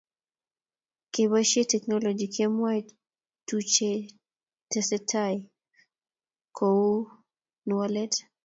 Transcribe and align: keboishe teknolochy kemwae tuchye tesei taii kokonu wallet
keboishe 1.13 1.61
teknolochy 1.71 2.27
kemwae 2.35 2.79
tuchye 3.47 3.91
tesei 4.71 5.05
taii 5.11 5.41
kokonu 6.57 7.73
wallet 7.79 8.13